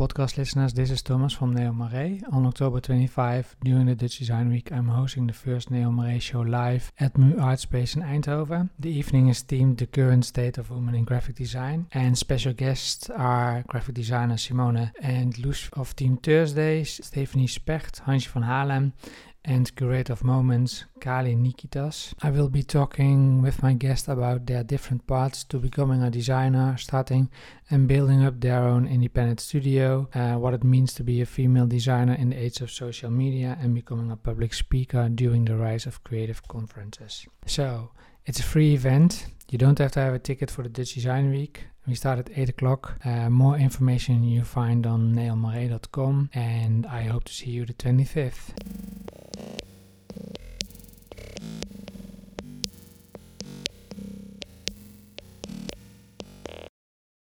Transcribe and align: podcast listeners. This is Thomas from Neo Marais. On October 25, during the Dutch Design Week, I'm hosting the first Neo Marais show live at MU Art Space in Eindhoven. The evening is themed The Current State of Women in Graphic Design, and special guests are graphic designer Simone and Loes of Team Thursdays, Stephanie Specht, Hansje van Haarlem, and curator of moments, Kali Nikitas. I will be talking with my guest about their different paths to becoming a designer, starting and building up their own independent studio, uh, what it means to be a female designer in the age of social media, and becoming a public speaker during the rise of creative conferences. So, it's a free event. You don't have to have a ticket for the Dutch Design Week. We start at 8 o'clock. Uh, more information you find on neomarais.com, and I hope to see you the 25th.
podcast 0.00 0.38
listeners. 0.38 0.72
This 0.72 0.90
is 0.90 1.02
Thomas 1.02 1.34
from 1.34 1.52
Neo 1.52 1.74
Marais. 1.74 2.22
On 2.32 2.46
October 2.46 2.80
25, 2.80 3.56
during 3.62 3.84
the 3.84 3.94
Dutch 3.94 4.18
Design 4.18 4.48
Week, 4.48 4.72
I'm 4.72 4.88
hosting 4.88 5.26
the 5.26 5.34
first 5.34 5.70
Neo 5.70 5.90
Marais 5.90 6.20
show 6.20 6.40
live 6.40 6.90
at 6.98 7.18
MU 7.18 7.38
Art 7.38 7.60
Space 7.60 7.96
in 7.96 8.02
Eindhoven. 8.02 8.70
The 8.78 8.88
evening 8.88 9.28
is 9.28 9.42
themed 9.42 9.76
The 9.76 9.86
Current 9.86 10.24
State 10.24 10.56
of 10.56 10.70
Women 10.70 10.94
in 10.94 11.04
Graphic 11.04 11.36
Design, 11.36 11.86
and 11.92 12.16
special 12.16 12.54
guests 12.54 13.10
are 13.10 13.62
graphic 13.68 13.94
designer 13.94 14.38
Simone 14.38 14.90
and 15.02 15.38
Loes 15.38 15.68
of 15.74 15.94
Team 15.94 16.16
Thursdays, 16.16 16.98
Stephanie 17.04 17.46
Specht, 17.46 18.00
Hansje 18.06 18.28
van 18.28 18.44
Haarlem, 18.44 18.94
and 19.44 19.74
curator 19.74 20.12
of 20.12 20.24
moments, 20.24 20.84
Kali 21.00 21.34
Nikitas. 21.34 22.12
I 22.22 22.30
will 22.30 22.48
be 22.48 22.62
talking 22.62 23.42
with 23.42 23.62
my 23.62 23.72
guest 23.72 24.08
about 24.08 24.46
their 24.46 24.62
different 24.62 25.06
paths 25.06 25.44
to 25.44 25.58
becoming 25.58 26.02
a 26.02 26.10
designer, 26.10 26.76
starting 26.78 27.30
and 27.70 27.88
building 27.88 28.24
up 28.24 28.40
their 28.40 28.62
own 28.62 28.86
independent 28.86 29.40
studio, 29.40 30.08
uh, 30.14 30.34
what 30.34 30.54
it 30.54 30.64
means 30.64 30.92
to 30.94 31.04
be 31.04 31.20
a 31.20 31.26
female 31.26 31.66
designer 31.66 32.14
in 32.14 32.30
the 32.30 32.36
age 32.36 32.60
of 32.60 32.70
social 32.70 33.10
media, 33.10 33.58
and 33.60 33.74
becoming 33.74 34.10
a 34.10 34.16
public 34.16 34.52
speaker 34.54 35.08
during 35.08 35.44
the 35.44 35.56
rise 35.56 35.86
of 35.86 36.04
creative 36.04 36.46
conferences. 36.48 37.26
So, 37.46 37.90
it's 38.26 38.40
a 38.40 38.44
free 38.44 38.74
event. 38.74 39.26
You 39.50 39.58
don't 39.58 39.78
have 39.78 39.92
to 39.92 40.00
have 40.00 40.14
a 40.14 40.18
ticket 40.18 40.50
for 40.50 40.62
the 40.62 40.68
Dutch 40.68 40.94
Design 40.94 41.30
Week. 41.30 41.64
We 41.86 41.94
start 41.94 42.18
at 42.18 42.30
8 42.36 42.50
o'clock. 42.50 42.98
Uh, 43.04 43.30
more 43.30 43.56
information 43.56 44.22
you 44.22 44.44
find 44.44 44.86
on 44.86 45.14
neomarais.com, 45.14 46.30
and 46.34 46.86
I 46.86 47.02
hope 47.02 47.24
to 47.24 47.32
see 47.32 47.50
you 47.50 47.64
the 47.64 47.72
25th. 47.74 48.52